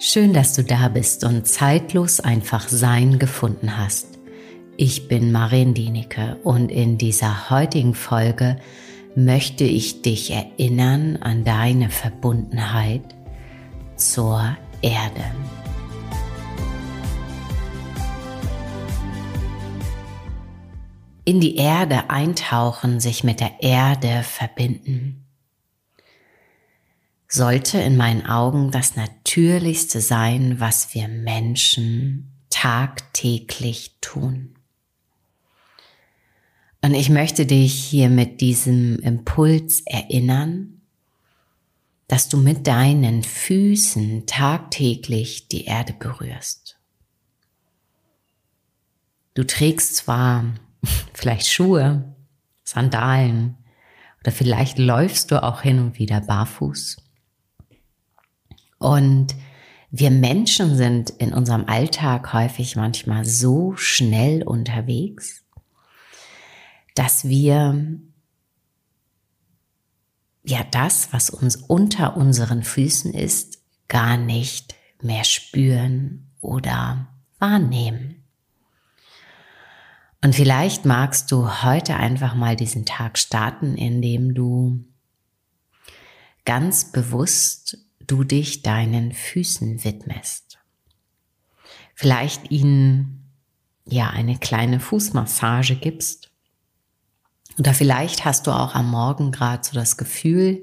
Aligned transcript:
Schön, 0.00 0.32
dass 0.32 0.54
du 0.54 0.62
da 0.62 0.86
bist 0.86 1.24
und 1.24 1.48
zeitlos 1.48 2.20
einfach 2.20 2.68
Sein 2.68 3.18
gefunden 3.18 3.76
hast. 3.76 4.20
Ich 4.76 5.08
bin 5.08 5.32
Marin 5.32 5.74
Dienecke 5.74 6.36
und 6.44 6.70
in 6.70 6.98
dieser 6.98 7.50
heutigen 7.50 7.94
Folge 7.94 8.58
möchte 9.16 9.64
ich 9.64 10.02
dich 10.02 10.30
erinnern 10.30 11.16
an 11.16 11.42
deine 11.42 11.90
Verbundenheit 11.90 13.02
zur 13.96 14.56
Erde. 14.82 15.24
In 21.24 21.40
die 21.40 21.56
Erde 21.56 22.08
eintauchen, 22.08 23.00
sich 23.00 23.24
mit 23.24 23.40
der 23.40 23.60
Erde 23.62 24.22
verbinden 24.22 25.27
sollte 27.28 27.78
in 27.78 27.96
meinen 27.96 28.26
Augen 28.26 28.70
das 28.70 28.96
Natürlichste 28.96 30.00
sein, 30.00 30.60
was 30.60 30.94
wir 30.94 31.08
Menschen 31.08 32.32
tagtäglich 32.48 33.96
tun. 34.00 34.54
Und 36.80 36.94
ich 36.94 37.10
möchte 37.10 37.44
dich 37.44 37.74
hier 37.74 38.08
mit 38.08 38.40
diesem 38.40 38.98
Impuls 39.00 39.82
erinnern, 39.84 40.80
dass 42.06 42.30
du 42.30 42.38
mit 42.38 42.66
deinen 42.66 43.22
Füßen 43.22 44.26
tagtäglich 44.26 45.48
die 45.48 45.66
Erde 45.66 45.92
berührst. 45.92 46.78
Du 49.34 49.44
trägst 49.44 49.96
zwar 49.96 50.44
vielleicht 51.12 51.46
Schuhe, 51.46 52.16
Sandalen 52.64 53.58
oder 54.20 54.32
vielleicht 54.32 54.78
läufst 54.78 55.30
du 55.30 55.42
auch 55.42 55.60
hin 55.60 55.78
und 55.78 55.98
wieder 55.98 56.22
barfuß. 56.22 57.07
Und 58.78 59.34
wir 59.90 60.10
Menschen 60.10 60.76
sind 60.76 61.10
in 61.10 61.32
unserem 61.32 61.64
Alltag 61.66 62.32
häufig 62.32 62.76
manchmal 62.76 63.24
so 63.24 63.74
schnell 63.76 64.42
unterwegs, 64.42 65.44
dass 66.94 67.26
wir 67.28 67.98
ja 70.44 70.64
das, 70.70 71.12
was 71.12 71.30
uns 71.30 71.56
unter 71.56 72.16
unseren 72.16 72.62
Füßen 72.62 73.12
ist, 73.12 73.58
gar 73.88 74.16
nicht 74.16 74.74
mehr 75.02 75.24
spüren 75.24 76.30
oder 76.40 77.08
wahrnehmen. 77.38 78.24
Und 80.22 80.34
vielleicht 80.34 80.84
magst 80.84 81.30
du 81.30 81.62
heute 81.62 81.96
einfach 81.96 82.34
mal 82.34 82.56
diesen 82.56 82.84
Tag 82.84 83.18
starten, 83.18 83.76
indem 83.76 84.34
du 84.34 84.84
ganz 86.44 86.90
bewusst 86.90 87.78
du 88.08 88.24
dich 88.24 88.62
deinen 88.62 89.12
Füßen 89.12 89.84
widmest. 89.84 90.58
Vielleicht 91.94 92.50
ihnen 92.50 93.32
ja 93.84 94.10
eine 94.10 94.38
kleine 94.38 94.80
Fußmassage 94.80 95.76
gibst. 95.76 96.30
Oder 97.58 97.74
vielleicht 97.74 98.24
hast 98.24 98.46
du 98.46 98.52
auch 98.52 98.74
am 98.74 98.90
Morgen 98.90 99.32
gerade 99.32 99.64
so 99.64 99.74
das 99.74 99.96
Gefühl, 99.96 100.62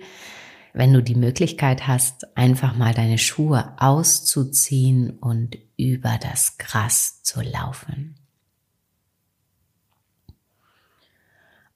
wenn 0.74 0.92
du 0.92 1.02
die 1.02 1.16
Möglichkeit 1.16 1.88
hast, 1.88 2.38
einfach 2.38 2.76
mal 2.76 2.94
deine 2.94 3.18
Schuhe 3.18 3.74
auszuziehen 3.78 5.12
und 5.12 5.58
über 5.78 6.18
das 6.22 6.58
Gras 6.58 7.24
zu 7.24 7.42
laufen. 7.42 8.16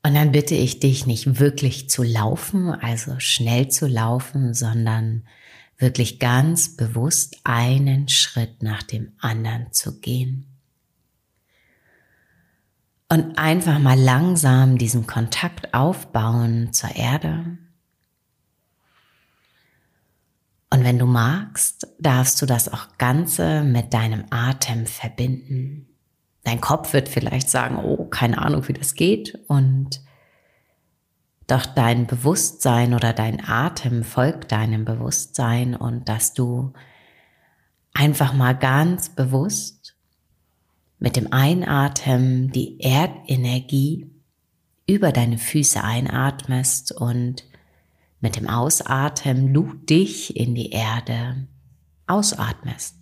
Und 0.04 0.16
dann 0.16 0.31
bitte 0.31 0.56
ich 0.56 0.80
dich 0.80 1.06
nicht 1.06 1.39
wirklich 1.39 1.89
zu 1.89 2.04
laufen, 2.04 2.70
also 2.72 3.20
schnell 3.20 3.70
zu 3.70 3.88
laufen, 3.88 4.54
sondern 4.54 5.28
wirklich 5.80 6.19
ganz 6.19 6.75
bewusst 6.75 7.39
einen 7.45 8.09
Schritt 8.09 8.61
nach 8.61 8.83
dem 8.83 9.13
anderen 9.19 9.72
zu 9.72 9.99
gehen. 9.99 10.45
Und 13.08 13.39
einfach 13.39 13.80
mal 13.80 13.98
langsam 13.98 14.77
diesen 14.77 15.08
Kontakt 15.08 15.73
aufbauen 15.73 16.73
zur 16.73 16.95
Erde. 16.95 17.58
Und 20.70 20.83
wenn 20.83 20.99
du 20.99 21.08
magst, 21.08 21.87
darfst 21.98 22.39
du 22.42 22.45
das 22.45 22.71
auch 22.71 22.98
Ganze 22.99 23.64
mit 23.64 23.93
deinem 23.95 24.25
Atem 24.30 24.86
verbinden. 24.86 25.87
Dein 26.43 26.61
Kopf 26.61 26.93
wird 26.93 27.09
vielleicht 27.09 27.49
sagen, 27.49 27.77
oh, 27.77 28.05
keine 28.05 28.37
Ahnung, 28.37 28.67
wie 28.67 28.73
das 28.73 28.93
geht. 28.93 29.39
Und 29.48 30.02
doch 31.52 31.65
dein 31.65 32.08
Bewusstsein 32.08 32.93
oder 32.93 33.14
dein 33.14 33.43
Atem 33.48 34.04
folgt 34.04 34.52
deinem 34.52 34.86
Bewusstsein 34.86 35.76
und 35.76 36.08
dass 36.08 36.33
du 36.33 36.73
einfach 37.93 38.33
mal 38.33 38.54
ganz 38.54 39.10
bewusst 39.10 39.95
mit 40.99 41.15
dem 41.15 41.32
Einatmen 41.32 42.52
die 42.52 42.80
Erdenergie 42.80 44.11
über 44.87 45.11
deine 45.11 45.37
Füße 45.37 45.83
einatmest 45.83 46.92
und 46.92 47.45
mit 48.21 48.36
dem 48.36 48.48
Ausatmen 48.48 49.54
du 49.54 49.73
dich 49.73 50.36
in 50.36 50.55
die 50.55 50.71
Erde 50.71 51.48
ausatmest. 52.05 52.95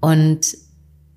Und 0.00 0.56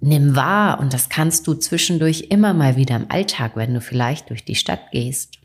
Nimm 0.06 0.36
wahr, 0.36 0.80
und 0.80 0.94
das 0.94 1.10
kannst 1.10 1.48
du 1.48 1.56
zwischendurch 1.56 2.28
immer 2.30 2.54
mal 2.54 2.76
wieder 2.76 2.96
im 2.96 3.10
Alltag, 3.10 3.56
wenn 3.56 3.74
du 3.74 3.82
vielleicht 3.82 4.30
durch 4.30 4.46
die 4.46 4.54
Stadt 4.54 4.92
gehst, 4.92 5.40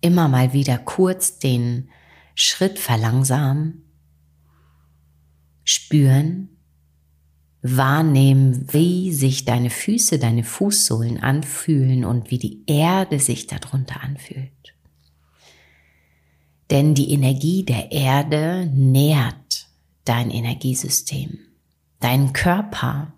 immer 0.00 0.26
mal 0.26 0.54
wieder 0.54 0.78
kurz 0.78 1.38
den 1.38 1.90
Schritt 2.34 2.78
verlangsamen, 2.78 3.84
spüren, 5.64 6.48
wahrnehmen, 7.60 8.66
wie 8.72 9.12
sich 9.12 9.44
deine 9.44 9.68
Füße, 9.68 10.18
deine 10.18 10.42
Fußsohlen 10.42 11.22
anfühlen 11.22 12.06
und 12.06 12.30
wie 12.30 12.38
die 12.38 12.62
Erde 12.66 13.18
sich 13.18 13.46
darunter 13.46 14.00
anfühlt. 14.00 14.74
Denn 16.70 16.94
die 16.94 17.12
Energie 17.12 17.66
der 17.66 17.92
Erde 17.92 18.66
nährt 18.72 19.68
dein 20.06 20.30
Energiesystem 20.30 21.51
deinen 22.04 22.32
Körper. 22.32 23.12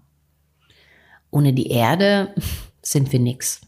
Ohne 1.30 1.52
die 1.52 1.68
Erde 1.68 2.34
sind 2.82 3.12
wir 3.12 3.20
nix. 3.20 3.60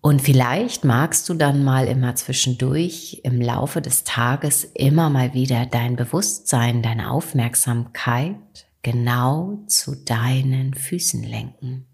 Und 0.00 0.20
vielleicht 0.20 0.84
magst 0.84 1.28
du 1.28 1.34
dann 1.34 1.62
mal 1.62 1.86
immer 1.86 2.16
zwischendurch 2.16 3.20
im 3.22 3.40
Laufe 3.40 3.80
des 3.80 4.02
Tages 4.02 4.64
immer 4.64 5.10
mal 5.10 5.32
wieder 5.32 5.64
dein 5.64 5.94
Bewusstsein, 5.94 6.82
deine 6.82 7.12
Aufmerksamkeit 7.12 8.34
genau 8.82 9.60
zu 9.68 9.94
deinen 9.94 10.74
Füßen 10.74 11.22
lenken. 11.22 11.86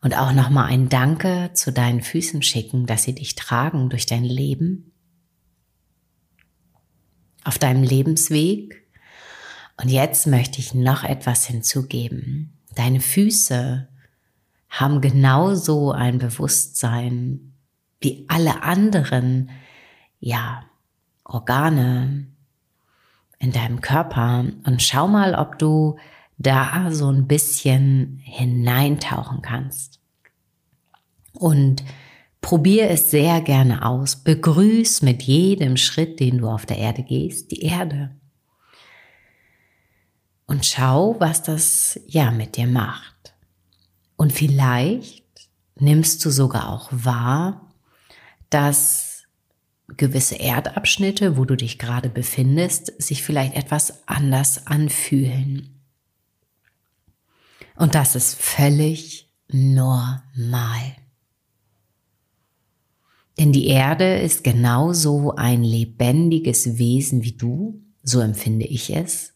Und 0.00 0.16
auch 0.16 0.32
nochmal 0.32 0.70
ein 0.70 0.88
Danke 0.88 1.50
zu 1.52 1.72
deinen 1.72 2.02
Füßen 2.02 2.42
schicken, 2.42 2.86
dass 2.86 3.02
sie 3.02 3.14
dich 3.14 3.34
tragen 3.34 3.90
durch 3.90 4.06
dein 4.06 4.24
Leben 4.24 4.93
auf 7.44 7.58
deinem 7.58 7.82
Lebensweg. 7.82 8.82
Und 9.80 9.90
jetzt 9.90 10.26
möchte 10.26 10.60
ich 10.60 10.74
noch 10.74 11.04
etwas 11.04 11.46
hinzugeben. 11.46 12.58
Deine 12.74 13.00
Füße 13.00 13.88
haben 14.68 15.00
genauso 15.00 15.92
ein 15.92 16.18
Bewusstsein 16.18 17.52
wie 18.00 18.24
alle 18.28 18.62
anderen, 18.62 19.50
ja, 20.20 20.64
Organe 21.24 22.26
in 23.38 23.52
deinem 23.52 23.80
Körper. 23.80 24.44
Und 24.64 24.82
schau 24.82 25.08
mal, 25.08 25.34
ob 25.34 25.58
du 25.58 25.96
da 26.38 26.90
so 26.90 27.10
ein 27.10 27.26
bisschen 27.26 28.20
hineintauchen 28.22 29.42
kannst. 29.42 30.00
Und 31.32 31.82
Probier 32.44 32.90
es 32.90 33.10
sehr 33.10 33.40
gerne 33.40 33.86
aus. 33.86 34.16
Begrüß 34.16 35.00
mit 35.00 35.22
jedem 35.22 35.78
Schritt, 35.78 36.20
den 36.20 36.36
du 36.36 36.46
auf 36.46 36.66
der 36.66 36.76
Erde 36.76 37.02
gehst, 37.02 37.50
die 37.50 37.62
Erde. 37.62 38.14
Und 40.44 40.66
schau, 40.66 41.16
was 41.18 41.42
das 41.42 41.98
ja 42.06 42.30
mit 42.30 42.58
dir 42.58 42.66
macht. 42.66 43.34
Und 44.16 44.30
vielleicht 44.34 45.24
nimmst 45.76 46.22
du 46.22 46.28
sogar 46.28 46.68
auch 46.68 46.90
wahr, 46.92 47.72
dass 48.50 49.22
gewisse 49.96 50.34
Erdabschnitte, 50.34 51.38
wo 51.38 51.46
du 51.46 51.56
dich 51.56 51.78
gerade 51.78 52.10
befindest, 52.10 52.92
sich 53.00 53.22
vielleicht 53.22 53.54
etwas 53.54 54.06
anders 54.06 54.66
anfühlen. 54.66 55.80
Und 57.76 57.94
das 57.94 58.14
ist 58.14 58.34
völlig 58.34 59.32
normal. 59.48 60.94
Denn 63.38 63.52
die 63.52 63.66
Erde 63.66 64.18
ist 64.18 64.44
genauso 64.44 65.34
ein 65.34 65.64
lebendiges 65.64 66.78
Wesen 66.78 67.24
wie 67.24 67.32
du, 67.32 67.82
so 68.02 68.20
empfinde 68.20 68.66
ich 68.66 68.94
es. 68.94 69.32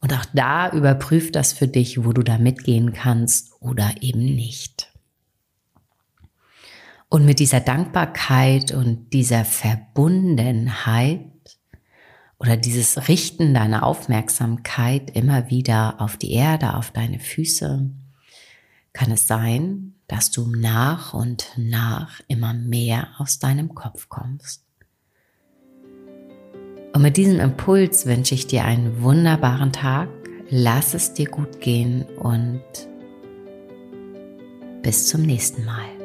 Und 0.00 0.14
auch 0.14 0.24
da 0.32 0.70
überprüf 0.70 1.32
das 1.32 1.52
für 1.52 1.68
dich, 1.68 2.04
wo 2.04 2.12
du 2.12 2.22
da 2.22 2.38
mitgehen 2.38 2.92
kannst 2.92 3.52
oder 3.60 3.90
eben 4.00 4.24
nicht. 4.24 4.92
Und 7.10 7.24
mit 7.24 7.40
dieser 7.40 7.60
Dankbarkeit 7.60 8.72
und 8.72 9.12
dieser 9.12 9.44
Verbundenheit 9.44 11.20
oder 12.38 12.56
dieses 12.56 13.08
Richten 13.08 13.54
deiner 13.54 13.82
Aufmerksamkeit 13.82 15.10
immer 15.16 15.50
wieder 15.50 16.00
auf 16.00 16.16
die 16.16 16.32
Erde, 16.32 16.74
auf 16.74 16.90
deine 16.90 17.18
Füße, 17.18 17.90
kann 18.98 19.12
es 19.12 19.28
sein, 19.28 19.94
dass 20.08 20.32
du 20.32 20.48
nach 20.48 21.14
und 21.14 21.52
nach 21.56 22.20
immer 22.26 22.52
mehr 22.52 23.06
aus 23.18 23.38
deinem 23.38 23.72
Kopf 23.76 24.08
kommst. 24.08 24.64
Und 26.92 27.02
mit 27.02 27.16
diesem 27.16 27.38
Impuls 27.38 28.06
wünsche 28.06 28.34
ich 28.34 28.48
dir 28.48 28.64
einen 28.64 29.00
wunderbaren 29.00 29.72
Tag. 29.72 30.08
Lass 30.50 30.94
es 30.94 31.14
dir 31.14 31.30
gut 31.30 31.60
gehen 31.60 32.06
und 32.16 32.60
bis 34.82 35.06
zum 35.06 35.22
nächsten 35.22 35.64
Mal. 35.64 35.97